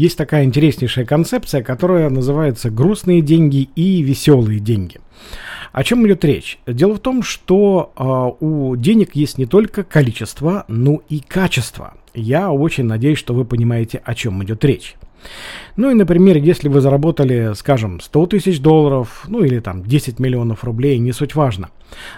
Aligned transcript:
есть 0.00 0.16
такая 0.16 0.44
интереснейшая 0.44 1.04
концепция, 1.04 1.62
которая 1.62 2.08
называется 2.08 2.70
«грустные 2.70 3.20
деньги 3.20 3.68
и 3.76 4.02
веселые 4.02 4.58
деньги». 4.58 4.98
О 5.72 5.84
чем 5.84 6.06
идет 6.06 6.24
речь? 6.24 6.58
Дело 6.66 6.94
в 6.94 7.00
том, 7.00 7.22
что 7.22 7.92
э, 7.94 8.44
у 8.44 8.76
денег 8.76 9.14
есть 9.14 9.36
не 9.36 9.44
только 9.44 9.84
количество, 9.84 10.64
но 10.68 11.02
и 11.10 11.20
качество. 11.20 11.94
Я 12.14 12.50
очень 12.50 12.84
надеюсь, 12.84 13.18
что 13.18 13.34
вы 13.34 13.44
понимаете, 13.44 14.00
о 14.02 14.14
чем 14.14 14.42
идет 14.42 14.64
речь. 14.64 14.96
Ну 15.76 15.90
и, 15.90 15.94
например, 15.94 16.36
если 16.36 16.68
вы 16.68 16.80
заработали, 16.80 17.52
скажем, 17.54 18.00
100 18.00 18.26
тысяч 18.26 18.60
долларов, 18.60 19.24
ну 19.28 19.42
или 19.42 19.60
там 19.60 19.84
10 19.84 20.18
миллионов 20.18 20.64
рублей, 20.64 20.98
не 20.98 21.12
суть 21.12 21.34
важно, 21.34 21.70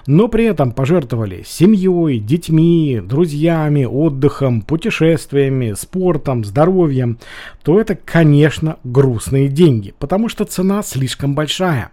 но 0.06 0.28
при 0.28 0.44
этом 0.44 0.72
пожертвовали 0.72 1.42
семьей, 1.46 2.18
детьми, 2.18 3.00
друзьями, 3.02 3.84
отдыхом, 3.84 4.62
путешествиями, 4.62 5.74
спортом, 5.74 6.44
здоровьем, 6.44 7.18
то 7.62 7.80
это, 7.80 7.94
конечно, 7.94 8.78
грустные 8.84 9.48
деньги, 9.48 9.94
потому 9.98 10.28
что 10.28 10.44
цена 10.44 10.82
слишком 10.82 11.34
большая. 11.34 11.90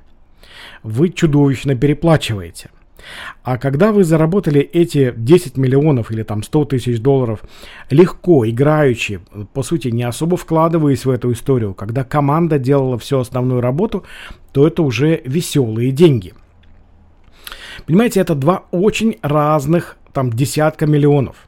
Вы 0.84 1.10
чудовищно 1.10 1.76
переплачиваете. 1.76 2.70
А 3.44 3.58
когда 3.58 3.92
вы 3.92 4.04
заработали 4.04 4.62
эти 4.62 5.14
10 5.16 5.58
миллионов 5.58 6.12
или 6.12 6.24
там 6.24 6.44
100 6.44 6.66
тысяч 6.66 7.00
долларов 7.00 7.42
легко, 7.90 8.48
играючи, 8.48 9.22
по 9.54 9.64
сути, 9.64 9.90
не 9.90 10.04
особо 10.04 10.38
вкладываясь 10.38 11.06
в 11.06 11.10
эту 11.10 11.32
историю, 11.32 11.74
когда 11.74 12.04
команда 12.04 12.60
делала 12.60 12.98
всю 12.98 13.20
основную 13.20 13.62
работу, 13.62 14.04
то 14.52 14.68
это 14.68 14.84
уже 14.84 15.22
веселые 15.26 15.92
деньги. 15.92 16.34
Понимаете, 17.86 18.20
это 18.20 18.36
два 18.36 18.66
очень 18.72 19.18
разных 19.22 19.98
там 20.14 20.32
десятка 20.32 20.86
миллионов. 20.86 21.48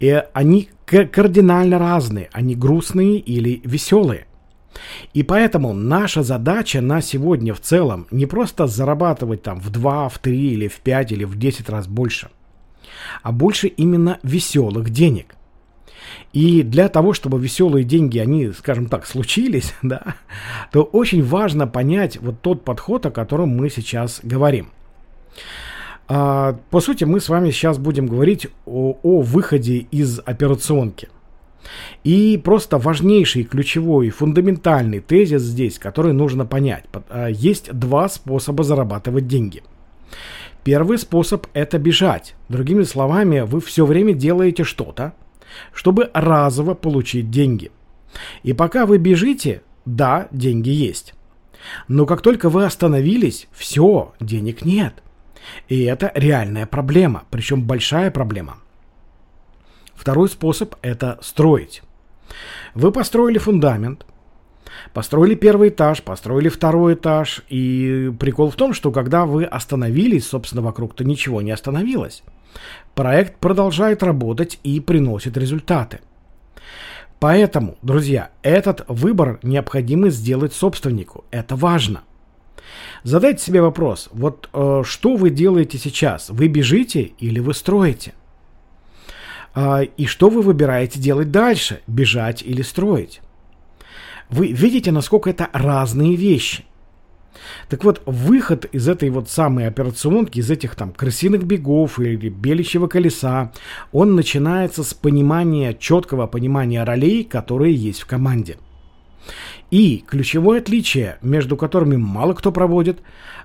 И 0.00 0.22
они 0.32 0.68
кардинально 0.84 1.78
разные. 1.78 2.28
Они 2.32 2.56
грустные 2.56 3.18
или 3.18 3.60
веселые. 3.64 4.26
И 5.12 5.22
поэтому 5.22 5.72
наша 5.72 6.22
задача 6.22 6.80
на 6.80 7.00
сегодня 7.00 7.54
в 7.54 7.60
целом 7.60 8.06
не 8.10 8.26
просто 8.26 8.66
зарабатывать 8.66 9.42
там 9.42 9.60
в 9.60 9.70
2, 9.70 10.08
в 10.08 10.18
3 10.18 10.52
или 10.52 10.68
в 10.68 10.80
5 10.80 11.12
или 11.12 11.24
в 11.24 11.38
10 11.38 11.68
раз 11.68 11.86
больше, 11.86 12.30
а 13.22 13.32
больше 13.32 13.68
именно 13.68 14.18
веселых 14.22 14.90
денег. 14.90 15.34
И 16.32 16.62
для 16.62 16.88
того, 16.88 17.12
чтобы 17.12 17.38
веселые 17.38 17.84
деньги, 17.84 18.18
они, 18.18 18.52
скажем 18.52 18.86
так, 18.86 19.06
случились, 19.06 19.74
да, 19.82 20.16
то 20.72 20.82
очень 20.82 21.22
важно 21.22 21.66
понять 21.66 22.18
вот 22.20 22.40
тот 22.40 22.64
подход, 22.64 23.06
о 23.06 23.10
котором 23.10 23.50
мы 23.50 23.68
сейчас 23.68 24.20
говорим. 24.22 24.70
А, 26.08 26.58
по 26.70 26.80
сути, 26.80 27.04
мы 27.04 27.20
с 27.20 27.28
вами 27.28 27.50
сейчас 27.50 27.78
будем 27.78 28.06
говорить 28.06 28.48
о, 28.66 28.98
о 29.02 29.20
выходе 29.20 29.78
из 29.90 30.20
операционки– 30.24 31.08
и 32.04 32.40
просто 32.42 32.78
важнейший, 32.78 33.44
ключевой, 33.44 34.10
фундаментальный 34.10 35.00
тезис 35.00 35.42
здесь, 35.42 35.78
который 35.78 36.12
нужно 36.12 36.46
понять. 36.46 36.84
А, 37.08 37.28
есть 37.28 37.72
два 37.72 38.08
способа 38.08 38.64
зарабатывать 38.64 39.26
деньги. 39.26 39.62
Первый 40.64 40.98
способ– 40.98 41.46
это 41.54 41.78
бежать. 41.78 42.34
Другими 42.48 42.82
словами, 42.84 43.40
вы 43.40 43.60
все 43.60 43.84
время 43.84 44.14
делаете 44.14 44.64
что-то, 44.64 45.12
чтобы 45.72 46.10
разово 46.14 46.74
получить 46.74 47.30
деньги. 47.30 47.72
И 48.42 48.52
пока 48.52 48.86
вы 48.86 48.98
бежите, 48.98 49.62
да, 49.84 50.28
деньги 50.30 50.70
есть. 50.70 51.14
Но 51.88 52.06
как 52.06 52.22
только 52.22 52.48
вы 52.48 52.64
остановились, 52.64 53.48
все, 53.52 54.14
денег 54.20 54.64
нет. 54.64 55.02
И 55.68 55.82
это 55.82 56.12
реальная 56.14 56.66
проблема, 56.66 57.24
причем 57.30 57.62
большая 57.62 58.10
проблема. 58.10 58.58
Второй 60.02 60.28
способ– 60.28 60.74
это 60.82 61.20
строить. 61.22 61.80
Вы 62.74 62.90
построили 62.90 63.38
фундамент, 63.38 64.04
построили 64.92 65.36
первый 65.36 65.68
этаж, 65.68 66.02
построили 66.02 66.48
второй 66.48 66.94
этаж. 66.94 67.42
И 67.48 68.12
прикол 68.18 68.50
в 68.50 68.56
том, 68.56 68.74
что 68.74 68.90
когда 68.90 69.26
вы 69.26 69.44
остановились, 69.44 70.26
собственно, 70.26 70.60
вокруг-то 70.60 71.04
ничего 71.04 71.40
не 71.40 71.52
остановилось. 71.52 72.24
Проект 72.96 73.36
продолжает 73.36 74.02
работать 74.02 74.58
и 74.64 74.80
приносит 74.80 75.36
результаты. 75.36 76.00
Поэтому, 77.20 77.78
друзья, 77.82 78.32
этот 78.42 78.84
выбор 78.88 79.38
необходимо 79.44 80.10
сделать 80.10 80.52
собственнику. 80.52 81.26
Это 81.30 81.54
важно. 81.54 82.02
Задайте 83.04 83.44
себе 83.44 83.62
вопрос, 83.62 84.08
вот 84.10 84.48
э, 84.52 84.82
что 84.84 85.14
вы 85.14 85.30
делаете 85.30 85.78
сейчас? 85.78 86.28
Вы 86.28 86.48
бежите 86.48 87.02
или 87.02 87.38
вы 87.38 87.54
строите? 87.54 88.14
А, 89.54 89.82
и 89.82 90.06
что 90.06 90.30
вы 90.30 90.42
выбираете 90.42 90.98
делать 90.98 91.30
дальше? 91.30 91.80
Бежать 91.86 92.42
или 92.42 92.62
строить? 92.62 93.20
Вы 94.30 94.48
видите, 94.52 94.92
насколько 94.92 95.28
это 95.28 95.50
разные 95.52 96.16
вещи. 96.16 96.64
Так 97.68 97.84
вот, 97.84 98.02
выход 98.06 98.66
из 98.66 98.88
этой 98.88 99.10
вот 99.10 99.28
самой 99.28 99.66
операционки, 99.66 100.38
из 100.38 100.50
этих 100.50 100.74
там 100.74 100.92
крысиных 100.92 101.44
бегов 101.44 101.98
или 101.98 102.28
беличьего 102.28 102.86
колеса, 102.86 103.52
он 103.90 104.14
начинается 104.14 104.84
с 104.84 104.94
понимания, 104.94 105.74
четкого 105.74 106.26
понимания 106.26 106.84
ролей, 106.84 107.24
которые 107.24 107.74
есть 107.74 108.02
в 108.02 108.06
команде. 108.06 108.58
И 109.70 110.04
ключевое 110.06 110.60
отличие, 110.60 111.18
между 111.22 111.56
которыми 111.56 111.96
мало 111.96 112.34
кто 112.34 112.52
проводит, 112.52 113.00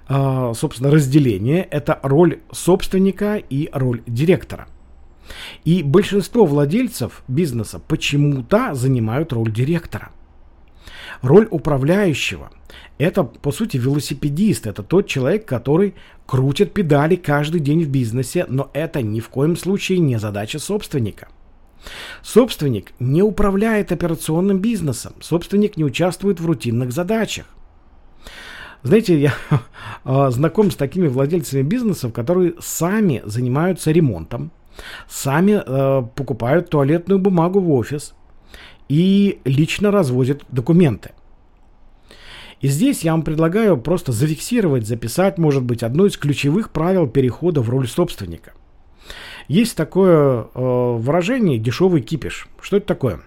а, 0.08 0.54
собственно, 0.54 0.92
разделение, 0.92 1.64
это 1.64 2.00
роль 2.04 2.40
собственника 2.52 3.36
и 3.36 3.70
роль 3.74 4.04
директора– 4.06 4.68
и 5.66 5.84
большинство 5.84 6.46
владельцев 6.46 7.24
бизнеса 7.28 7.80
почему-то 7.80 8.74
занимают 8.74 9.34
роль 9.34 9.52
директора. 9.52 10.12
Роль 11.22 11.48
управляющего– 11.50 12.52
это, 12.98 13.24
по 13.24 13.52
сути, 13.52 13.78
велосипедист. 13.78 14.68
Это 14.68 14.84
тот 14.84 15.08
человек, 15.08 15.46
который 15.46 15.96
крутит 16.26 16.74
педали 16.74 17.16
каждый 17.16 17.62
день 17.62 17.84
в 17.84 17.90
бизнесе, 17.90 18.46
но 18.48 18.70
это 18.74 19.02
ни 19.02 19.20
в 19.20 19.30
коем 19.30 19.56
случае 19.56 20.00
не 20.00 20.20
задача 20.20 20.60
собственника. 20.60 21.28
Собственник 22.22 22.94
не 23.00 23.24
управляет 23.24 23.92
операционным 23.92 24.60
бизнесом, 24.60 25.14
собственник 25.22 25.78
не 25.78 25.86
участвует 25.86 26.40
в 26.40 26.46
рутинных 26.46 26.92
задачах. 26.92 27.46
Знаете, 28.84 29.20
я 29.20 29.34
а, 30.04 30.30
знаком 30.32 30.72
с 30.72 30.76
такими 30.76 31.08
владельцами 31.08 31.62
бизнесов, 31.62 32.14
которые 32.14 32.56
сами 32.60 33.22
занимаются 33.26 33.92
ремонтом, 33.92 34.52
сами 35.08 35.62
э, 35.66 36.04
покупают 36.16 36.70
туалетную 36.70 37.20
бумагу 37.20 37.60
в 37.60 37.72
офис 37.72 38.14
и 38.90 39.40
лично 39.46 39.92
развозят 39.92 40.44
документы. 40.50 41.12
И 42.60 42.68
здесь 42.68 43.04
я 43.04 43.12
вам 43.12 43.22
предлагаю 43.22 43.78
просто 43.78 44.12
зафиксировать, 44.12 44.88
записать, 44.88 45.38
может 45.38 45.64
быть, 45.64 45.84
одно 45.84 46.08
из 46.08 46.18
ключевых 46.18 46.72
правил 46.72 47.08
перехода 47.08 47.62
в 47.62 47.70
роль 47.70 47.88
собственника. 47.88 48.54
Есть 49.48 49.78
такое 49.78 50.48
э, 50.54 50.96
выражение 50.98 51.60
«дешевый 51.60 52.02
кипиш». 52.02 52.48
Что 52.60 52.78
это 52.78 52.88
такое? 52.88 53.20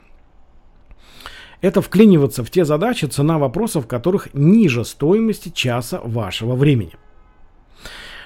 Это 1.60 1.80
вклиниваться 1.80 2.42
в 2.42 2.50
те 2.50 2.64
задачи, 2.64 3.04
цена 3.04 3.38
вопросов 3.38 3.86
которых 3.86 4.34
ниже 4.34 4.84
стоимости 4.84 5.50
часа 5.50 6.00
вашего 6.02 6.54
времени– 6.54 6.94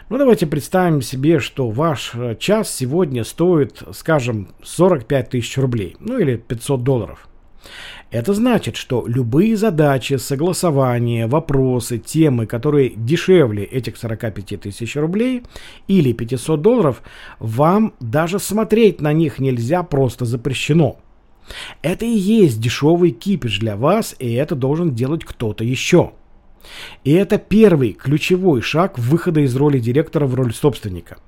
ну, 0.09 0.19
давайте 0.19 0.47
представим 0.47 1.03
себе, 1.03 1.41
что 1.41 1.71
ваш 1.71 2.13
э, 2.15 2.37
час 2.39 2.75
сегодня 2.75 3.25
стоит, 3.25 3.83
скажем, 3.93 4.49
45 4.63 5.31
тысяч 5.31 5.57
рублей, 5.59 5.97
ну 6.01 6.19
или 6.19 6.37
500 6.37 6.83
долларов. 6.83 7.29
Это 8.11 8.33
значит, 8.35 8.77
что 8.77 9.05
любые 9.07 9.57
задачи, 9.57 10.15
согласования, 10.15 11.27
вопросы, 11.27 11.99
темы, 11.99 12.47
которые 12.47 12.93
дешевле 12.95 13.65
этих 13.65 13.97
45 13.97 14.61
тысяч 14.61 14.95
рублей 14.97 15.43
или 15.89 16.13
500 16.13 16.61
долларов, 16.61 17.03
вам 17.39 17.95
даже 18.01 18.39
смотреть 18.39 19.01
на 19.01 19.13
них 19.13 19.39
нельзя, 19.39 19.83
просто 19.83 20.27
запрещено. 20.27 20.99
Это 21.83 22.05
и 22.05 22.17
есть 22.17 22.61
дешевый 22.61 23.11
кипиш 23.11 23.59
для 23.59 23.77
вас, 23.77 24.15
и 24.19 24.33
это 24.35 24.55
должен 24.55 24.95
делать 24.95 25.25
кто-то 25.25 25.65
еще. 25.65 26.13
И 27.05 27.13
это 27.13 27.39
первый 27.39 27.93
ключевой 27.93 28.61
шаг 28.61 28.99
выхода 28.99 29.41
из 29.41 29.55
роли 29.57 29.79
директора 29.79 30.27
в 30.27 30.35
роль 30.35 30.55
собственника. 30.55 31.19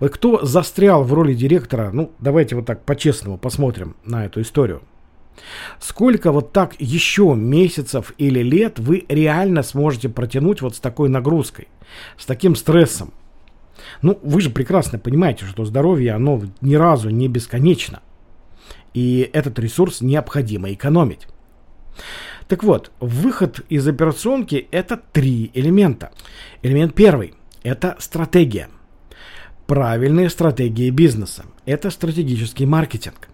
Вот 0.00 0.12
кто 0.12 0.44
застрял 0.44 1.04
в 1.04 1.12
роли 1.12 1.34
директора, 1.34 1.90
ну, 1.92 2.12
давайте 2.18 2.56
вот 2.56 2.66
так 2.66 2.84
по-честному 2.84 3.38
посмотрим 3.38 3.96
на 4.04 4.26
эту 4.26 4.40
историю. 4.42 4.82
Сколько 5.80 6.32
вот 6.32 6.52
так 6.52 6.74
еще 6.78 7.34
месяцев 7.34 8.14
или 8.18 8.40
лет 8.40 8.78
вы 8.78 9.04
реально 9.08 9.62
сможете 9.62 10.08
протянуть 10.08 10.62
вот 10.62 10.76
с 10.76 10.80
такой 10.80 11.08
нагрузкой, 11.08 11.68
с 12.16 12.26
таким 12.26 12.54
стрессом? 12.54 13.12
Ну, 14.02 14.18
вы 14.22 14.40
же 14.40 14.50
прекрасно 14.50 14.98
понимаете, 14.98 15.44
что 15.46 15.64
здоровье, 15.64 16.12
оно 16.12 16.42
ни 16.60 16.74
разу 16.74 17.10
не 17.10 17.28
бесконечно. 17.28 18.00
И 18.92 19.28
этот 19.32 19.58
ресурс 19.58 20.00
необходимо 20.00 20.72
экономить. 20.72 21.26
Так 22.48 22.62
вот, 22.62 22.92
выход 23.00 23.60
из 23.68 23.86
операционки– 23.88 24.68
это 24.70 25.00
три 25.12 25.50
элемента. 25.54 26.10
Элемент 26.62 26.94
первый– 26.94 27.34
это 27.62 27.96
стратегия. 27.98 28.68
Правильные 29.66 30.28
стратегии 30.28 30.90
бизнеса– 30.90 31.46
это 31.66 31.90
стратегический 31.90 32.66
маркетинг. 32.66 33.28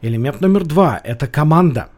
Элемент 0.00 0.40
номер 0.40 0.64
два– 0.64 1.00
это 1.04 1.26
команда. 1.26 1.88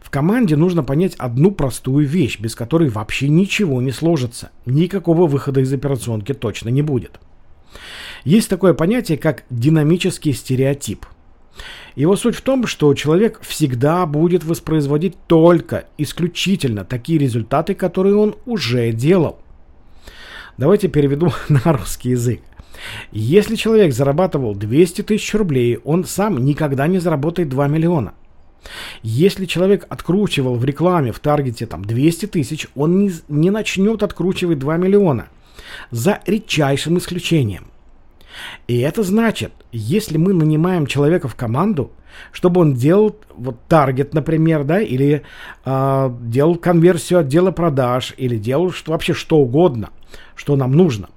В 0.00 0.10
команде 0.10 0.54
нужно 0.56 0.84
понять 0.84 1.16
одну 1.16 1.50
простую 1.50 2.06
вещь, 2.06 2.38
без 2.38 2.54
которой 2.54 2.88
вообще 2.88 3.28
ничего 3.28 3.82
не 3.82 3.90
сложится. 3.90 4.50
Никакого 4.64 5.26
выхода 5.26 5.60
из 5.60 5.72
операционки 5.72 6.34
точно 6.34 6.68
не 6.68 6.82
будет. 6.82 7.18
Есть 8.24 8.48
такое 8.48 8.74
понятие, 8.74 9.18
как 9.18 9.42
динамический 9.50 10.32
стереотип. 10.32 11.06
Его 11.94 12.16
суть 12.16 12.36
в 12.36 12.40
том, 12.40 12.66
что 12.66 12.94
человек 12.94 13.40
всегда 13.42 14.06
будет 14.06 14.44
воспроизводить 14.44 15.16
только, 15.26 15.86
исключительно 15.98 16.84
такие 16.84 17.18
результаты, 17.18 17.74
которые 17.74 18.16
он 18.16 18.36
уже 18.46 18.92
делал. 18.92 19.38
Давайте 20.56 20.88
переведу 20.88 21.32
на 21.48 21.72
русский 21.72 22.10
язык. 22.10 22.40
Если 23.12 23.56
человек 23.56 23.92
зарабатывал 23.94 24.54
200 24.54 25.02
тысяч 25.02 25.34
рублей, 25.34 25.78
он 25.84 26.04
сам 26.04 26.44
никогда 26.44 26.86
не 26.86 26.98
заработает 26.98 27.48
2 27.48 27.68
миллиона. 27.68 28.14
Если 29.02 29.46
человек 29.46 29.86
откручивал 29.88 30.56
в 30.56 30.64
рекламе 30.64 31.12
в 31.12 31.18
таргете 31.18 31.66
там 31.66 31.84
200 31.84 32.26
тысяч, 32.26 32.68
он 32.74 32.98
не, 32.98 33.12
не 33.28 33.50
начнет 33.50 34.02
откручивать 34.02 34.58
2 34.58 34.76
миллиона. 34.76 35.28
За 35.90 36.20
редчайшим 36.26 36.98
исключением. 36.98 37.71
И 38.68 38.78
это 38.78 39.02
значит, 39.02 39.52
если 39.72 40.16
мы 40.16 40.32
нанимаем 40.32 40.86
человека 40.86 41.28
в 41.28 41.34
команду, 41.34 41.92
чтобы 42.30 42.60
он 42.60 42.74
делал 42.74 43.16
вот 43.34 43.56
таргет, 43.68 44.14
например, 44.14 44.64
да, 44.64 44.80
или 44.80 45.22
э, 45.64 46.14
делал 46.22 46.56
конверсию 46.56 47.20
отдела 47.20 47.50
продаж, 47.50 48.14
или 48.16 48.36
делал 48.36 48.70
что, 48.70 48.92
вообще 48.92 49.14
что 49.14 49.38
угодно, 49.38 49.90
что 50.34 50.56
нам 50.56 50.72
нужно. 50.72 51.08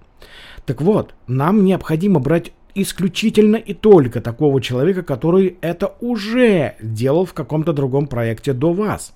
Так 0.65 0.81
вот, 0.81 1.13
нам 1.27 1.63
необходимо 1.63 2.19
брать 2.19 2.51
исключительно 2.73 3.55
и 3.55 3.73
только 3.73 4.21
такого 4.21 4.61
человека, 4.61 5.03
который 5.03 5.57
это 5.61 5.93
уже 6.01 6.75
делал 6.81 7.25
в 7.25 7.33
каком-то 7.33 7.73
другом 7.73 8.07
проекте 8.07 8.53
до 8.53 8.73
вас. 8.73 9.13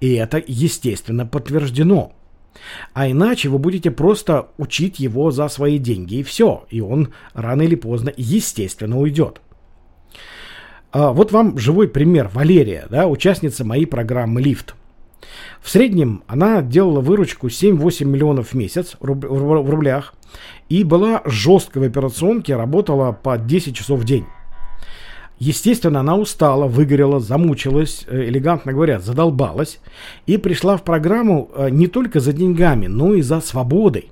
И 0.00 0.12
это, 0.14 0.42
естественно, 0.46 1.26
подтверждено. 1.26 2.12
А 2.92 3.08
иначе 3.10 3.48
вы 3.48 3.58
будете 3.58 3.90
просто 3.90 4.48
учить 4.58 5.00
его 5.00 5.30
за 5.30 5.48
свои 5.48 5.78
деньги, 5.78 6.16
и 6.16 6.22
все. 6.22 6.64
И 6.70 6.80
он 6.80 7.12
рано 7.32 7.62
или 7.62 7.74
поздно, 7.74 8.12
естественно, 8.16 8.98
уйдет. 8.98 9.40
А 10.92 11.12
вот 11.12 11.32
вам 11.32 11.58
живой 11.58 11.88
пример. 11.88 12.30
Валерия, 12.32 12.86
да, 12.88 13.08
участница 13.08 13.64
моей 13.64 13.86
программы 13.86 14.40
«Лифт». 14.40 14.74
В 15.60 15.70
среднем 15.70 16.22
она 16.26 16.62
делала 16.62 17.00
выручку 17.00 17.48
7-8 17.48 18.04
миллионов 18.04 18.48
в 18.50 18.54
месяц 18.54 18.96
в 19.00 19.04
рублях 19.04 20.14
и 20.68 20.84
была 20.84 21.22
жесткой 21.24 21.82
в 21.82 21.86
операционке, 21.86 22.54
работала 22.54 23.12
по 23.12 23.38
10 23.38 23.74
часов 23.74 24.00
в 24.00 24.04
день. 24.04 24.26
Естественно, 25.38 26.00
она 26.00 26.16
устала, 26.16 26.66
выгорела, 26.66 27.18
замучилась, 27.18 28.04
э, 28.06 28.28
элегантно 28.28 28.72
говоря, 28.72 29.00
задолбалась 29.00 29.80
и 30.26 30.36
пришла 30.36 30.76
в 30.76 30.84
программу 30.84 31.50
э, 31.54 31.70
не 31.70 31.88
только 31.88 32.20
за 32.20 32.32
деньгами, 32.32 32.86
но 32.86 33.14
и 33.14 33.22
за 33.22 33.40
свободой. 33.40 34.10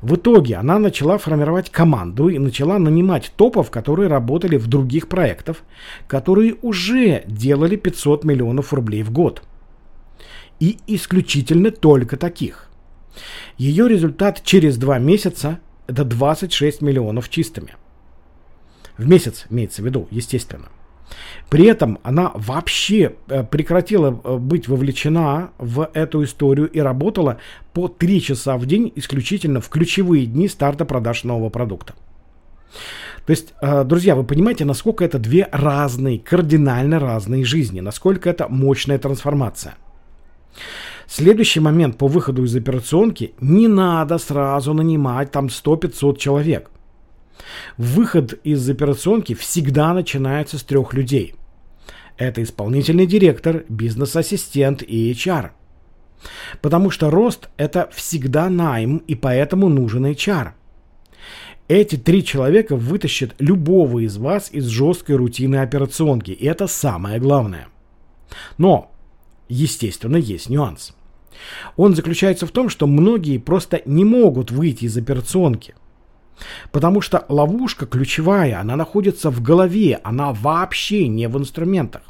В 0.00 0.16
итоге 0.16 0.56
она 0.56 0.78
начала 0.78 1.18
формировать 1.18 1.70
команду 1.70 2.28
и 2.28 2.38
начала 2.38 2.78
нанимать 2.78 3.32
топов, 3.36 3.70
которые 3.70 4.08
работали 4.08 4.56
в 4.56 4.66
других 4.66 5.08
проектах, 5.08 5.58
которые 6.06 6.56
уже 6.62 7.24
делали 7.26 7.76
500 7.76 8.24
миллионов 8.24 8.72
рублей 8.72 9.02
в 9.02 9.10
год. 9.10 9.42
И 10.60 10.78
исключительно 10.86 11.70
только 11.70 12.16
таких. 12.16 12.70
Ее 13.58 13.88
результат 13.88 14.42
через 14.44 14.76
два 14.76 14.98
месяца– 14.98 15.58
это 15.86 16.04
26 16.04 16.80
миллионов 16.82 17.28
чистыми. 17.28 17.74
В 18.98 19.08
месяц 19.08 19.46
имеется 19.50 19.82
в 19.82 19.84
виду, 19.84 20.08
естественно. 20.10 20.68
При 21.50 21.66
этом 21.66 21.98
она 22.02 22.32
вообще 22.34 23.14
э, 23.28 23.44
прекратила 23.44 24.18
э, 24.24 24.36
быть 24.36 24.68
вовлечена 24.68 25.50
в 25.58 25.90
эту 25.92 26.24
историю 26.24 26.70
и 26.70 26.80
работала 26.80 27.38
по 27.74 27.88
3 27.88 28.20
часа 28.22 28.56
в 28.56 28.66
день 28.66 28.92
исключительно 28.96 29.60
в 29.60 29.68
ключевые 29.68 30.26
дни 30.26 30.48
старта 30.48 30.84
продаж 30.84 31.24
нового 31.24 31.50
продукта. 31.50 31.94
То 33.26 33.30
есть, 33.30 33.54
э, 33.60 33.84
друзья, 33.84 34.16
вы 34.16 34.24
понимаете, 34.24 34.64
насколько 34.64 35.04
это 35.04 35.18
две 35.18 35.48
разные, 35.52 36.18
кардинально 36.18 36.98
разные 36.98 37.44
жизни, 37.44 37.80
насколько 37.80 38.30
это 38.30 38.48
мощная 38.48 38.98
трансформация. 38.98 39.74
Следующий 41.06 41.60
момент 41.60 41.98
по 41.98 42.08
выходу 42.08 42.44
из 42.44 42.56
операционки 42.56 43.34
не 43.40 43.68
надо 43.68 44.18
сразу 44.18 44.72
нанимать 44.72 45.30
там 45.30 45.46
100-500 45.46 46.16
человек. 46.16 46.70
Выход 47.76 48.34
из 48.44 48.68
операционки 48.68 49.34
всегда 49.34 49.92
начинается 49.94 50.58
с 50.58 50.62
трех 50.62 50.94
людей. 50.94 51.34
Это 52.16 52.42
исполнительный 52.42 53.06
директор, 53.06 53.64
бизнес-ассистент 53.68 54.82
и 54.82 55.12
HR. 55.12 55.50
Потому 56.60 56.90
что 56.90 57.10
рост– 57.10 57.48
это 57.56 57.90
всегда 57.92 58.48
найм, 58.48 58.98
и 58.98 59.14
поэтому 59.14 59.68
нужен 59.68 60.06
HR. 60.06 60.52
Эти 61.68 61.96
три 61.96 62.24
человека 62.24 62.76
вытащат 62.76 63.34
любого 63.38 64.00
из 64.00 64.18
вас 64.18 64.50
из 64.52 64.66
жесткой 64.66 65.16
рутины 65.16 65.56
операционки, 65.56 66.30
и 66.30 66.44
это 66.44 66.66
самое 66.66 67.18
главное. 67.18 67.68
Но, 68.58 68.92
естественно, 69.48 70.16
есть 70.16 70.48
нюанс. 70.48 70.94
Он 71.76 71.94
заключается 71.94 72.46
в 72.46 72.50
том, 72.50 72.68
что 72.68 72.86
многие 72.86 73.38
просто 73.38 73.80
не 73.86 74.04
могут 74.04 74.50
выйти 74.50 74.84
из 74.84 74.96
операционки. 74.96 75.74
Потому 76.70 77.00
что 77.00 77.24
ловушка 77.28 77.86
ключевая, 77.86 78.60
она 78.60 78.76
находится 78.76 79.30
в 79.30 79.42
голове, 79.42 80.00
она 80.02 80.32
вообще 80.32 81.08
не 81.08 81.28
в 81.28 81.38
инструментах. 81.38 82.02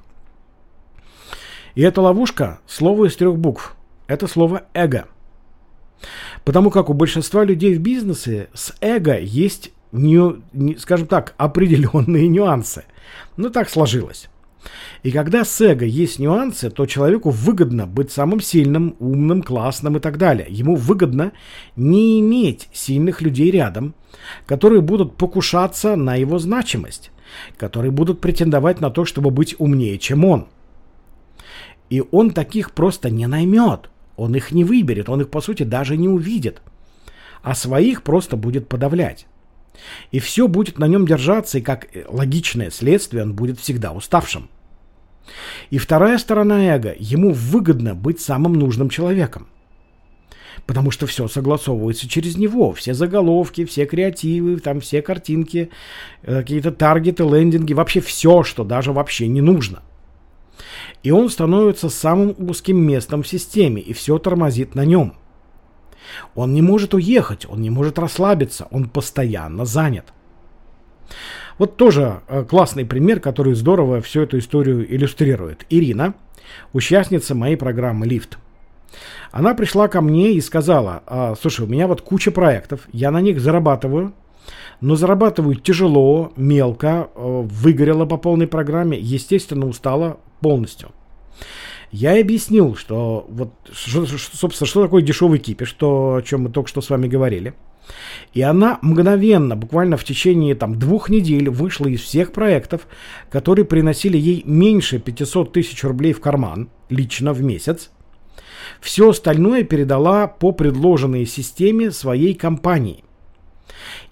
И 1.75 1.83
эта 1.83 2.01
ловушка– 2.01 2.61
слово 2.67 3.07
из 3.07 3.17
трех 3.17 3.37
букв. 3.39 3.77
Это 4.07 4.27
слово 4.27 4.65
«эго». 4.75 5.07
Потому 6.45 6.71
как 6.71 6.91
у 6.91 6.95
большинства 6.95 7.45
людей 7.45 7.75
в 7.75 7.81
бизнесе 7.81 8.49
с 8.53 8.75
эго 8.81 9.19
есть, 9.19 9.73
скажем 10.79 11.07
так, 11.07 11.35
определенные 11.37 12.29
нюансы. 12.29 12.85
Ну, 13.37 13.51
так 13.51 13.71
сложилось. 13.71 14.29
И 15.03 15.11
когда 15.11 15.44
с 15.44 15.61
эго 15.61 15.85
есть 15.85 16.19
нюансы, 16.19 16.70
то 16.70 16.87
человеку 16.87 17.31
выгодно 17.31 17.87
быть 17.87 18.12
самым 18.12 18.41
сильным, 18.41 18.97
умным, 19.00 19.43
классным 19.43 19.97
и 19.97 20.00
так 20.00 20.19
далее. 20.19 20.47
Ему 20.49 20.76
выгодно 20.76 21.32
не 21.76 22.20
иметь 22.20 22.69
сильных 22.73 23.20
людей 23.20 23.50
рядом, 23.50 23.94
которые 24.47 24.81
будут 24.81 25.17
покушаться 25.17 25.97
на 25.97 26.14
его 26.14 26.38
значимость, 26.38 27.11
которые 27.56 27.91
будут 27.91 28.20
претендовать 28.20 28.81
на 28.81 28.91
то, 28.91 29.05
чтобы 29.05 29.31
быть 29.31 29.56
умнее, 29.59 29.99
чем 29.99 30.25
он. 30.25 30.47
И 31.91 32.03
он 32.11 32.31
таких 32.31 32.73
просто 32.73 33.10
не 33.10 33.27
наймет. 33.27 33.91
Он 34.17 34.34
их 34.37 34.53
не 34.53 34.63
выберет, 34.63 35.08
он 35.08 35.22
их, 35.22 35.31
по 35.31 35.41
сути, 35.41 35.63
даже 35.63 35.96
не 35.96 36.08
увидит. 36.08 36.63
А 37.43 37.55
своих 37.55 38.03
просто 38.03 38.37
будет 38.37 38.69
подавлять. 38.69 39.27
И 40.10 40.19
все 40.19 40.48
будет 40.48 40.79
на 40.79 40.86
нем 40.86 41.06
держаться, 41.06 41.58
и 41.58 41.62
как 41.62 41.88
логичное 42.08 42.70
следствие 42.70 43.22
он 43.22 43.34
будет 43.34 43.58
всегда 43.58 43.93
уставшим. 43.93 44.48
И 45.70 45.79
вторая 45.79 46.19
сторона 46.19 46.74
эго, 46.74 46.94
ему 46.98 47.32
выгодно 47.32 47.94
быть 47.94 48.20
самым 48.20 48.55
нужным 48.55 48.91
человеком. 48.91 49.48
Потому 50.67 50.91
что 50.91 51.06
все 51.06 51.26
согласовывается 51.29 52.08
через 52.08 52.36
него. 52.36 52.72
Все 52.72 52.94
заголовки, 52.94 53.64
все 53.64 53.86
креативы, 53.86 54.58
там 54.60 54.81
все 54.81 55.02
картинки, 55.02 55.70
э, 56.22 56.41
какие-то 56.41 56.70
таргеты, 56.70 57.24
лендинги, 57.24 57.72
вообще 57.72 58.00
все, 58.00 58.43
что 58.43 58.62
даже 58.62 58.93
вообще 58.93 59.26
не 59.26 59.41
нужно. 59.41 59.82
И 61.02 61.10
он 61.10 61.31
становится 61.31 61.88
самым 61.88 62.34
узким 62.38 62.79
местом 62.79 63.22
в 63.22 63.29
системе, 63.29 63.82
и 63.82 63.93
все 63.93 64.19
тормозит 64.19 64.74
на 64.74 64.84
нем. 64.84 65.14
Он 66.35 66.53
не 66.53 66.63
может 66.63 66.94
уехать, 66.94 67.47
он 67.49 67.61
не 67.63 67.71
может 67.71 67.99
расслабиться, 67.99 68.67
он 68.71 68.89
постоянно 68.89 69.65
занят. 69.65 70.13
Вот 71.59 71.77
тоже 71.77 72.23
э, 72.29 72.44
классный 72.44 72.85
пример, 72.85 73.21
который 73.21 73.55
здорово 73.55 74.01
всю 74.01 74.23
эту 74.23 74.39
историю 74.39 74.85
иллюстрирует. 74.93 75.67
Ирина, 75.71 76.15
участница 76.73 77.35
моей 77.35 77.56
программы 77.56 78.06
«Лифт». 78.06 78.39
Она 79.31 79.55
пришла 79.55 79.89
ко 79.89 80.01
мне 80.01 80.32
и 80.32 80.41
сказала, 80.41 81.03
«А, 81.06 81.35
слушай, 81.41 81.65
у 81.65 81.69
меня 81.69 81.87
вот 81.87 82.03
куча 82.03 82.31
проектов, 82.31 82.89
я 82.93 83.11
на 83.11 83.21
них 83.21 83.41
зарабатываю, 83.41 84.15
но 84.81 84.97
зарабатываю 84.97 85.55
тяжело, 85.55 86.32
мелко, 86.37 87.09
э, 87.15 87.43
выгорела 87.44 88.06
по 88.06 88.17
полной 88.17 88.47
программе, 88.47 88.99
естественно, 88.99 89.67
устала 89.67 90.19
полностью. 90.41 90.91
Я 91.93 92.19
объяснил, 92.19 92.75
что 92.75 93.27
вот, 93.29 93.53
что, 93.70 94.06
собственно, 94.06 94.67
что 94.67 94.82
такое 94.82 95.03
дешевый 95.03 95.39
кипиш, 95.39 95.75
то, 95.75 96.17
о 96.17 96.22
чем 96.22 96.44
мы 96.44 96.49
только 96.51 96.70
что 96.70 96.81
с 96.81 96.89
вами 96.89 97.06
говорили. 97.06 97.53
И 98.32 98.41
она 98.41 98.79
мгновенно, 98.81 99.56
буквально 99.56 99.99
в 99.99 100.05
течение 100.05 100.55
там, 100.55 100.79
двух 100.79 101.11
недель 101.11 101.51
вышла 101.51 101.87
из 101.89 102.01
всех 102.01 102.32
проектов, 102.32 102.87
которые 103.29 103.67
приносили 103.67 104.17
ей 104.17 104.43
меньше 104.46 105.01
500 105.01 105.53
тысяч 105.53 105.84
рублей 105.84 106.15
в 106.15 106.20
карман 106.20 106.70
лично 106.89 107.34
в 107.34 107.43
месяц. 107.43 107.91
Все 108.81 109.11
остальное 109.11 109.63
передала 109.63 110.29
по 110.29 110.53
предложенной 110.53 111.27
системе 111.27 111.91
своей 111.91 112.32
компании. 112.32 113.05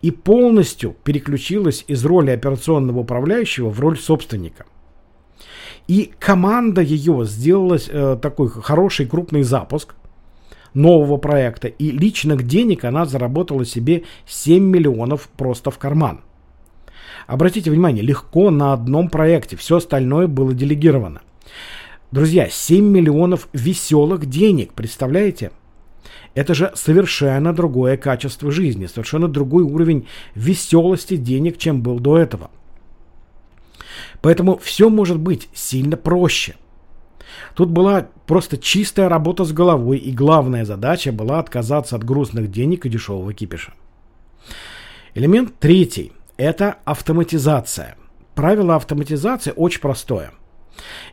И 0.03 0.11
полностью 0.11 0.95
переключилась 1.03 1.85
из 1.89 2.05
роли 2.05 2.31
операционного 2.31 2.99
управляющего 2.99 3.71
в 3.71 3.81
роль 3.81 3.99
собственника– 3.99 4.67
И 5.91 6.13
команда 6.21 6.83
ее 6.83 7.25
сделала 7.27 7.77
э, 7.77 8.17
такой 8.23 8.49
хороший 8.49 9.07
крупный 9.07 9.43
запуск 9.43 9.97
нового 10.73 11.17
проекта. 11.17 11.67
И 11.67 11.91
личных 11.91 12.47
денег 12.47 12.85
она 12.85 13.07
заработала 13.07 13.65
себе 13.65 14.05
7 14.25 14.63
миллионов 14.63 15.29
просто 15.37 15.73
в 15.73 15.79
карман. 15.79 16.21
Обратите 17.27 17.73
внимание, 17.73 18.05
легко 18.05 18.53
на 18.53 18.73
одном 18.73 19.09
проекте. 19.09 19.57
Все 19.57 19.79
остальное 19.79 20.29
было 20.29 20.55
делегировано. 20.55 21.23
Друзья, 22.13 22.49
7 22.49 22.85
миллионов 22.85 23.49
веселых 23.53 24.27
денег, 24.27 24.75
представляете? 24.75 25.51
Это 26.37 26.55
же 26.55 26.71
совершенно 26.77 27.53
другое 27.53 27.97
качество 27.97 28.53
жизни, 28.53 28.87
совершенно 28.87 29.27
другой 29.27 29.65
уровень 29.65 30.07
веселости 30.37 31.17
денег, 31.17 31.59
чем 31.59 31.83
был 31.83 31.99
до 31.99 32.17
этого. 32.17 32.49
Поэтому 34.23 34.59
все 34.59 34.91
может 34.91 35.19
быть 35.19 35.49
сильно 35.55 35.97
проще. 35.97 36.57
Тут 37.55 37.71
была 37.71 38.09
просто 38.27 38.59
чистая 38.59 39.09
работа 39.09 39.45
с 39.45 39.53
головой, 39.53 39.99
и 39.99 40.13
главная 40.13 40.65
задача 40.65 41.13
была 41.13 41.39
отказаться 41.39 41.97
от 41.97 42.05
грустных 42.05 42.51
денег 42.51 42.87
и 42.87 42.89
дешевого 42.89 43.33
кипиша. 43.33 43.73
Элемент 45.15 45.59
третий– 45.59 46.13
это 46.37 46.77
автоматизация. 46.85 47.97
Правило 48.35 48.77
автоматизации 48.77 49.53
очень 49.55 49.81
простое. 49.81 50.33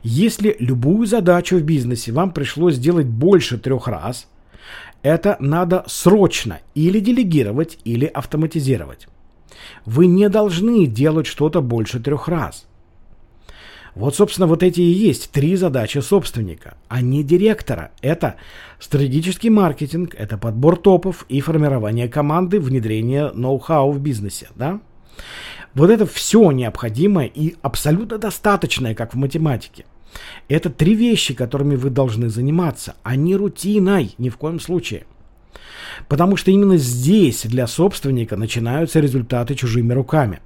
Если 0.04 0.56
любую 0.60 1.08
задачу 1.08 1.58
в 1.58 1.64
бизнесе 1.64 2.12
вам 2.12 2.32
пришлось 2.32 2.76
сделать 2.76 3.08
больше 3.08 3.58
трех 3.58 3.88
раз, 3.88 4.28
это 5.02 5.38
надо 5.40 5.84
срочно 5.88 6.60
или 6.76 7.00
делегировать, 7.00 7.80
или 7.84 8.06
автоматизировать. 8.06 9.08
Вы 9.86 10.08
не 10.08 10.30
должны 10.30 10.86
делать 10.86 11.28
что-то 11.28 11.62
больше 11.62 12.00
трех 12.00 12.28
раз. 12.28 12.68
Вот, 13.98 14.16
собственно, 14.16 14.46
вот 14.46 14.62
эти 14.62 14.80
и 14.80 14.92
есть 14.92 15.32
три 15.32 15.56
задачи 15.56 15.98
собственника, 15.98 16.78
а 16.88 17.02
не 17.02 17.24
директора. 17.24 17.90
Это 18.02 18.36
стратегический 18.80 19.50
маркетинг, 19.50 20.14
это 20.16 20.38
подбор 20.38 20.78
топов 20.78 21.26
и 21.30 21.42
формирование 21.42 22.08
команды, 22.08 22.60
внедрение 22.60 23.32
ноу-хау 23.32 23.92
в 23.92 24.00
бизнесе. 24.00 24.50
Да? 24.56 24.82
Вот 25.74 25.90
это 25.90 26.06
все 26.06 26.52
необходимое 26.52 27.26
и 27.26 27.56
абсолютно 27.64 28.20
достаточное, 28.20 28.94
как 28.94 29.16
в 29.16 29.18
математике. 29.18 29.86
Это 30.48 30.70
три 30.70 30.94
вещи, 30.94 31.34
которыми 31.34 31.76
вы 31.76 31.90
должны 31.90 32.30
заниматься, 32.30 32.96
а 33.02 33.16
не 33.16 33.36
рутиной 33.36 34.14
ни 34.20 34.30
в 34.30 34.38
коем 34.38 34.60
случае. 34.60 35.08
Потому 36.08 36.38
что 36.38 36.52
именно 36.52 36.78
здесь 36.78 37.46
для 37.46 37.66
собственника 37.66 38.38
начинаются 38.38 39.00
результаты 39.00 39.56
чужими 39.56 39.94
руками. 39.94 40.40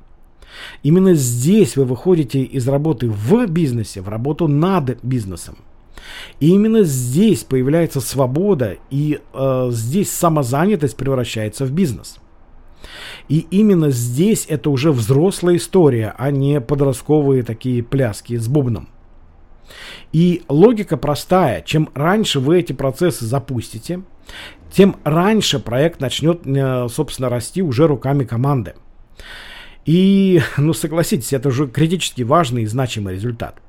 Именно 0.84 1.14
здесь 1.14 1.76
вы 1.78 1.86
выходите 1.86 2.42
из 2.44 2.68
работы 2.68 3.10
в 3.10 3.46
бизнесе 3.48 4.02
в 4.02 4.10
работу 4.10 4.48
над 4.48 5.04
бизнесом. 5.04 5.58
И 6.40 6.50
именно 6.50 6.84
здесь 6.84 7.44
появляется 7.44 8.02
свобода, 8.02 8.78
и 8.90 9.20
э, 9.34 9.68
здесь 9.72 10.12
самозанятость 10.12 10.98
превращается 10.98 11.66
в 11.66 11.72
бизнес. 11.72 12.18
И 13.30 13.46
именно 13.52 13.92
здесь 13.92 14.46
это 14.50 14.70
уже 14.70 14.92
взрослая 14.92 15.58
история, 15.58 16.14
а 16.18 16.32
не 16.32 16.60
подростковые 16.60 17.44
такие 17.44 17.84
пляски 17.84 18.36
с 18.38 18.48
бубном. 18.48 18.90
И 20.12 20.44
логика 20.50 20.98
простая. 20.98 21.62
Чем 21.62 21.90
раньше 21.94 22.40
вы 22.40 22.60
эти 22.60 22.74
процессы 22.74 23.26
запустите, 23.26 24.02
тем 24.72 24.98
раньше 25.04 25.60
проект 25.60 26.02
начнет, 26.02 26.46
э, 26.46 26.88
собственно, 26.90 27.30
расти 27.30 27.62
уже 27.62 27.88
руками 27.88 28.24
команды. 28.24 28.74
И, 29.86 30.42
ну 30.58 30.74
согласитесь, 30.74 31.34
это 31.34 31.50
уже 31.50 31.68
критически 31.68 32.24
важный 32.24 32.64
и 32.64 32.68
значимый 32.68 33.16
результат. 33.16 33.62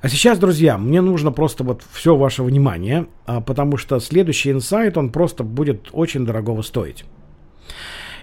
А 0.00 0.08
сейчас, 0.08 0.38
друзья, 0.38 0.78
мне 0.78 1.00
нужно 1.00 1.32
просто 1.32 1.64
вот 1.64 1.82
все 1.92 2.14
ваше 2.14 2.44
внимание, 2.44 3.08
а, 3.26 3.40
потому 3.40 3.76
что 3.76 3.98
следующий 3.98 4.52
инсайт, 4.52 4.96
он 4.96 5.10
просто 5.10 5.42
будет 5.42 5.88
очень 5.92 6.24
дорогого 6.24 6.62
стоить. 6.62 7.04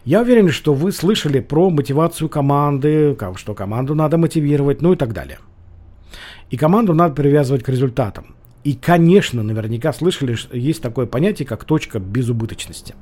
Я 0.06 0.22
уверен, 0.22 0.50
что 0.52 0.74
вы 0.74 0.92
слышали 0.92 1.40
про 1.40 1.70
мотивацию 1.70 2.30
команды, 2.30 3.18
что 3.36 3.54
команду 3.54 3.96
надо 3.96 4.18
мотивировать, 4.18 4.82
ну 4.82 4.94
и 4.94 4.96
так 4.96 5.14
далее. 5.14 5.40
И 6.50 6.58
команду 6.58 6.94
надо 6.94 7.16
привязывать 7.16 7.64
к 7.64 7.70
результатам. 7.70 8.36
И, 8.64 8.74
конечно, 8.74 9.44
наверняка 9.44 9.92
слышали, 9.94 10.38
есть 10.54 10.82
такое 10.82 11.08
понятие, 11.08 11.48
как 11.48 11.66
точка 11.66 12.00
безубыточности. 12.00 12.96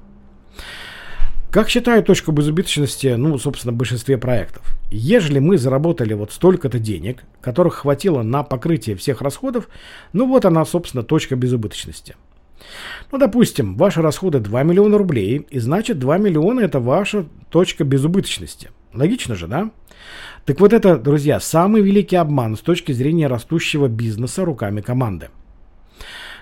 Как 1.54 1.70
считаю 1.70 2.04
точку 2.04 2.32
безубыточности, 2.32 3.14
ну, 3.16 3.38
собственно, 3.38 3.74
в 3.74 3.76
большинстве 3.76 4.18
проектов? 4.18 4.76
Ежели 4.90 5.38
мы 5.38 5.60
заработали 5.60 6.16
вот 6.16 6.32
столько-то 6.32 6.80
денег, 6.80 7.26
которых 7.42 7.76
хватило 7.76 8.24
на 8.24 8.42
покрытие 8.42 8.96
всех 8.96 9.22
расходов, 9.22 9.70
ну 10.14 10.28
вот 10.28 10.46
она, 10.46 10.66
собственно, 10.66 11.04
точка 11.04 11.36
безубыточности. 11.36 12.16
Ну, 13.12 13.20
допустим, 13.20 13.76
ваши 13.76 14.02
расходы 14.02 14.40
2 14.40 14.64
миллиона 14.64 14.98
рублей, 14.98 15.46
и 15.52 15.60
значит 15.60 16.00
2 16.00 16.18
миллиона 16.18 16.62
это 16.62 16.80
ваша 16.80 17.28
точка 17.52 17.84
безубыточности. 17.84 18.72
Логично 18.92 19.36
же, 19.36 19.46
да? 19.46 19.70
Так 20.46 20.60
вот 20.60 20.74
это, 20.74 20.98
друзья, 20.98 21.40
самый 21.40 21.84
великий 21.84 22.16
обман 22.16 22.58
с 22.58 22.62
точки 22.62 22.94
зрения 22.94 23.28
растущего 23.28 23.88
бизнеса 23.88 24.44
руками 24.44 24.82
команды. 24.82 25.30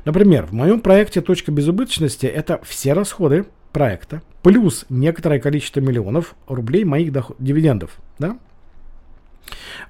Например, 0.06 0.46
в 0.46 0.53
моем 0.53 0.80
проекте 0.80 1.20
«Точка 1.20 1.51
безубыточности» 1.51 2.27
это 2.27 2.62
все 2.63 2.94
расходы, 2.94 3.46
проекта, 3.71 4.21
плюс 4.43 4.85
некоторое 4.89 5.39
количество 5.39 5.79
миллионов 5.79 6.35
рублей 6.47 6.83
моих 6.83 7.11
доход, 7.11 7.37
дивидендов. 7.39 7.97
Да? 8.19 8.37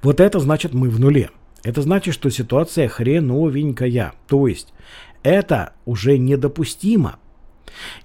Вот 0.01 0.19
это 0.19 0.39
значит 0.39 0.73
мы 0.73 0.89
в 0.89 1.00
нуле. 1.00 1.29
Это 1.63 1.81
значит, 1.81 2.13
что 2.13 2.29
ситуация 2.29 2.88
хреновенькая. 2.88 4.13
То 4.27 4.47
есть 4.47 4.73
это 5.23 5.73
уже 5.85 6.17
недопустимо. 6.17 7.17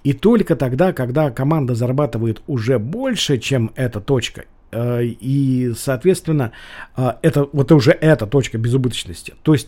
И 0.03 0.13
только 0.13 0.55
тогда, 0.55 0.93
когда 0.93 1.31
команда 1.31 1.75
зарабатывает 1.75 2.41
уже 2.47 2.79
больше, 2.79 3.37
чем 3.37 3.71
эта 3.75 3.99
точка, 3.99 4.45
э, 4.71 5.03
и, 5.03 5.73
соответственно, 5.75 6.51
э, 6.95 7.13
это 7.21 7.49
вот 7.51 7.71
уже 7.71 7.91
эта 7.91 8.27
точка 8.27 8.57
безубыточности. 8.57 9.35
То 9.43 9.53
есть 9.53 9.67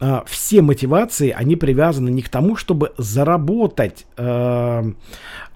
э, 0.00 0.20
все 0.26 0.62
мотивации, 0.62 1.30
они 1.30 1.56
привязаны 1.56 2.10
не 2.10 2.22
к 2.22 2.28
тому, 2.28 2.56
чтобы 2.56 2.92
заработать 2.98 4.06
э, 4.16 4.92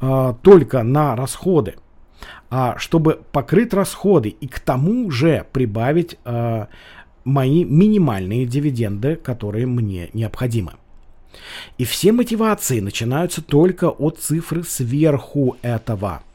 э, 0.01 0.35
только 0.43 0.83
на 0.83 1.17
расходы, 1.17 1.77
а 2.51 2.77
чтобы 2.79 3.21
покрыть 3.33 3.75
расходы 3.75 4.29
и 4.29 4.47
к 4.47 4.61
тому 4.61 5.11
же 5.11 5.47
прибавить 5.53 6.19
э, 6.25 6.67
мои 7.25 7.65
минимальные 7.65 8.47
дивиденды, 8.47 9.17
которые 9.17 9.67
мне 9.67 10.11
необходимы. 10.13 10.73
И 11.79 11.85
все 11.85 12.13
мотивации 12.13 12.81
начинаются 12.81 13.43
только 13.43 13.89
от 13.89 14.19
цифры 14.19 14.65
сверху 14.65 15.57
этого– 15.63 16.23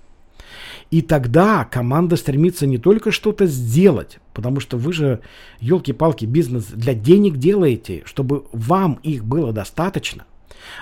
и 0.90 1.02
тогда 1.02 1.66
команда 1.66 2.16
стремится 2.16 2.66
не 2.66 2.78
только 2.78 3.12
что-то 3.12 3.46
сделать, 3.46 4.20
потому 4.34 4.60
что 4.60 4.78
вы 4.78 4.94
же, 4.94 5.20
елки-палки, 5.60 6.26
бизнес 6.26 6.66
для 6.66 6.94
денег 6.94 7.38
делаете, 7.38 8.04
чтобы 8.06 8.46
вам 8.52 9.00
их 9.04 9.26
было 9.26 9.52
достаточно. 9.52 10.26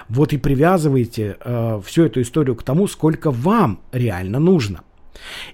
Вот 0.09 0.33
и 0.33 0.37
привязываете 0.37 1.37
э, 1.39 1.81
всю 1.85 2.05
эту 2.05 2.21
историю 2.21 2.55
к 2.55 2.63
тому, 2.63 2.87
сколько 2.87 3.31
вам 3.31 3.81
реально 3.91 4.39
нужно. 4.39 4.81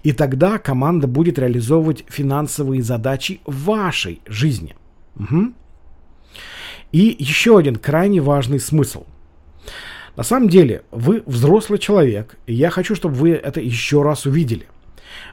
И 0.03 0.11
тогда 0.11 0.57
команда 0.57 1.07
будет 1.07 1.39
реализовывать 1.39 2.05
финансовые 2.07 2.81
задачи 2.81 3.41
вашей 3.45 4.21
жизни. 4.25 4.75
Угу. 5.15 5.53
И 6.91 7.15
еще 7.19 7.57
один 7.57 7.75
крайне 7.75 8.21
важный 8.21 8.59
смысл. 8.59 9.05
На 10.15 10.23
самом 10.23 10.49
деле, 10.49 10.83
вы 10.91 11.23
взрослый 11.25 11.79
человек, 11.79 12.37
и 12.45 12.53
я 12.53 12.69
хочу, 12.69 12.95
чтобы 12.95 13.15
вы 13.15 13.31
это 13.31 13.61
еще 13.61 14.03
раз 14.03 14.25
увидели. 14.25 14.67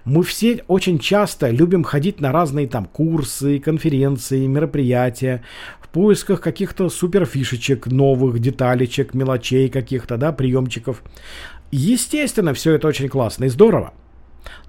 Мы 0.04 0.22
все 0.22 0.62
очень 0.68 0.98
часто 0.98 1.50
любим 1.50 1.84
ходить 1.84 2.20
на 2.20 2.32
разные 2.32 2.68
там 2.68 2.84
курсы, 2.84 3.58
конференции, 3.58 4.46
мероприятия 4.46 5.42
в 5.80 5.88
поисках 5.88 6.40
каких-то 6.40 6.88
суперфишечек, 6.88 7.86
новых 7.86 8.38
деталечек, 8.38 9.14
мелочей 9.14 9.68
каких-то, 9.68 10.16
да, 10.16 10.32
приемчиков. 10.32 11.02
Естественно, 11.70 12.54
все 12.54 12.74
это 12.74 12.88
очень 12.88 13.08
классно 13.08 13.44
и 13.44 13.48
здорово. 13.48 13.92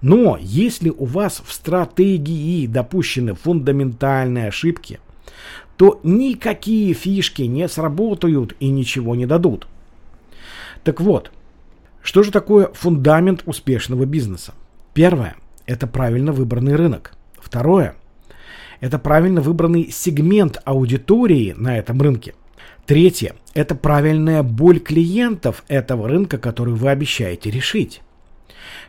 Но 0.02 0.38
если 0.40 0.90
у 0.90 1.06
вас 1.06 1.42
в 1.46 1.54
стратегии 1.54 2.68
допущены 2.68 3.36
фундаментальные 3.36 4.48
ошибки, 4.48 5.00
то 5.78 6.00
никакие 6.04 6.94
фишки 6.94 7.44
не 7.44 7.68
сработают 7.70 8.56
и 8.60 8.70
ничего 8.70 9.16
не 9.16 9.26
дадут. 9.26 9.68
Так 10.84 11.02
вот, 11.02 11.32
что 12.02 12.24
же 12.24 12.32
такое 12.32 12.70
фундамент 12.74 13.44
успешного 13.46 14.06
бизнеса? 14.06 14.54
Первое– 14.94 15.36
это 15.66 15.88
правильно 15.88 16.32
выбранный 16.32 16.76
рынок. 16.76 17.14
Второе– 17.38 17.96
это 18.80 18.98
правильно 19.00 19.42
выбранный 19.42 19.92
сегмент 19.92 20.62
аудитории 20.64 21.54
на 21.58 21.78
этом 21.78 22.02
рынке. 22.02 22.34
Третье– 22.86 23.36
это 23.54 23.76
правильная 23.76 24.42
боль 24.42 24.80
клиентов 24.80 25.64
этого 25.68 26.08
рынка, 26.08 26.38
который 26.38 26.74
вы 26.74 26.90
обещаете 26.90 27.52
решить. 27.52 28.02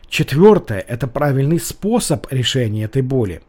Четвертое– 0.07 0.79
это 0.87 1.07
правильный 1.07 1.59
способ 1.59 2.31
решения 2.31 2.85
этой 2.85 3.01
боли. 3.01 3.41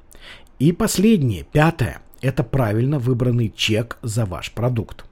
И 0.59 0.73
последнее, 0.73 1.45
пятое– 1.45 2.01
это 2.21 2.45
правильно 2.45 2.99
выбранный 2.99 3.53
чек 3.55 3.99
за 4.03 4.27
ваш 4.27 4.53
продукт. 4.53 5.05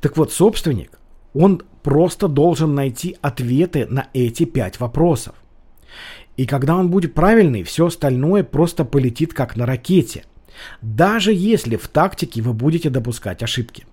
Так 0.00 0.16
вот, 0.16 0.32
собственник, 0.32 0.98
он 1.34 1.62
просто 1.84 2.28
должен 2.28 2.74
найти 2.74 3.16
ответы 3.20 3.86
на 3.86 4.08
эти 4.14 4.44
пять 4.44 4.80
вопросов. 4.80 5.36
И 6.36 6.46
когда 6.46 6.76
он 6.76 6.90
будет 6.90 7.14
правильный, 7.14 7.62
все 7.62 7.86
остальное 7.86 8.42
просто 8.42 8.84
полетит 8.84 9.34
как 9.34 9.54
на 9.54 9.66
ракете. 9.66 10.24
Даже 10.80 11.32
если 11.32 11.76
в 11.76 11.86
тактике 11.86 12.40
вы 12.42 12.54
будете 12.54 12.88
допускать 12.88 13.42
ошибки. 13.42 13.86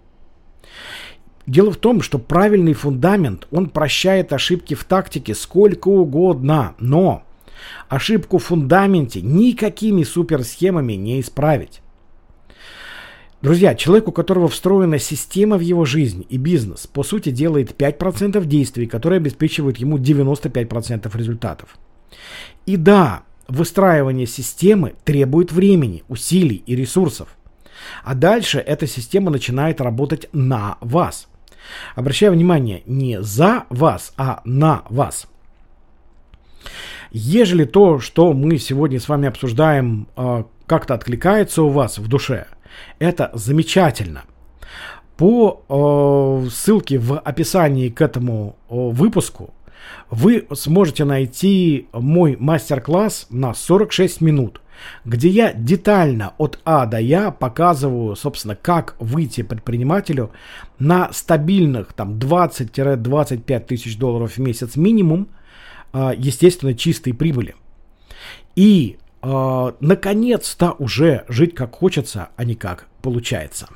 Дело 1.45 1.71
в 1.71 1.77
том, 1.77 2.01
что 2.01 2.17
правильный 2.17 2.73
фундамент, 2.73 3.47
он 3.51 3.69
прощает 3.69 4.31
ошибки 4.31 4.73
в 4.73 4.85
тактике 4.85 5.35
сколько 5.35 5.89
угодно, 5.89 6.75
но 6.79 7.23
ошибку 7.89 8.37
в 8.37 8.45
фундаменте 8.45 9.21
никакими 9.21 10.03
суперсхемами 10.03 10.93
не 10.93 11.19
исправить. 11.19 11.81
Друзья, 13.41 13.73
человек, 13.73 14.07
у 14.07 14.11
которого 14.11 14.47
встроена 14.47 14.99
система 14.99 15.57
в 15.57 15.61
его 15.61 15.83
жизнь 15.83 16.27
и 16.29 16.37
бизнес, 16.37 16.85
по 16.85 17.01
сути 17.01 17.31
делает 17.31 17.71
5% 17.71 18.45
действий, 18.45 18.85
которые 18.85 19.17
обеспечивают 19.17 19.77
ему 19.77 19.97
95% 19.97 21.17
результатов. 21.17 21.75
И 22.67 22.77
да, 22.77 23.23
выстраивание 23.47 24.27
системы 24.27 24.93
требует 25.03 25.51
времени, 25.51 26.03
усилий 26.07 26.61
и 26.67 26.75
ресурсов. 26.75 27.35
А 28.03 28.13
дальше 28.13 28.59
эта 28.59 28.85
система 28.85 29.31
начинает 29.31 29.81
работать 29.81 30.29
на 30.33 30.77
вас. 30.79 31.27
Обращаю 31.95 32.33
внимание, 32.33 32.83
не 32.85 33.23
за 33.23 33.65
вас, 33.69 34.13
а 34.17 34.41
на 34.45 34.83
вас. 34.89 35.25
Ежели 37.09 37.65
то, 37.65 37.99
что 37.99 38.33
мы 38.33 38.59
сегодня 38.59 38.99
с 38.99 39.09
вами 39.09 39.27
обсуждаем, 39.27 40.07
а, 40.15 40.45
как-то 40.67 40.93
откликается 40.93 41.63
у 41.63 41.69
вас 41.69 41.97
в 41.97 42.07
душе, 42.07 42.45
это 42.99 43.31
замечательно. 43.33 44.23
По 45.17 45.63
э, 45.69 46.49
ссылке 46.49 46.97
в 46.97 47.19
описании 47.19 47.89
к 47.89 48.01
этому 48.01 48.55
э, 48.69 48.75
выпуску 48.75 49.53
вы 50.09 50.47
сможете 50.53 51.05
найти 51.05 51.87
мой 51.93 52.35
мастер-класс 52.39 53.27
на 53.29 53.53
46 53.53 54.21
минут, 54.21 54.61
где 55.05 55.29
я 55.29 55.53
детально 55.53 56.33
от 56.37 56.59
А 56.65 56.85
до 56.85 56.99
Я 56.99 57.31
показываю, 57.31 58.15
собственно, 58.15 58.55
как 58.55 58.95
выйти 58.99 59.41
предпринимателю 59.41 60.31
на 60.79 61.11
стабильных 61.13 61.93
там 61.93 62.17
20-25 62.17 63.59
тысяч 63.61 63.97
долларов 63.97 64.33
в 64.33 64.37
месяц 64.39 64.75
минимум, 64.75 65.29
а, 65.93 66.13
естественно, 66.17 66.73
чистой 66.73 67.13
прибыли. 67.13 67.55
И, 68.55 68.97
э, 68.97 69.00
наконец-то, 69.21 70.71
уже 70.79 71.25
жить 71.27 71.55
как 71.55 71.75
хочется, 71.75 72.29
а 72.35 72.43
не 72.43 72.55
как 72.55 72.87
получается. 73.01 73.67